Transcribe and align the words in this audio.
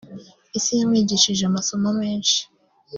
Isi 0.57 0.71
yamwigishije 0.79 1.43
amasomo 1.45 1.89
menshi 2.01 2.39